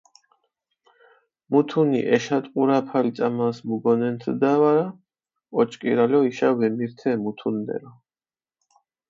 მუთუნი 1.55 1.99
ეშატყურაფალი 2.17 3.11
წამალს 3.19 3.59
მუგონენთდა 3.73 4.51
ვარა, 4.63 4.87
ოჭკირალო 5.63 6.19
იშა 6.31 6.49
ვემირთე 6.65 7.11
მუთუნნერო. 7.27 7.91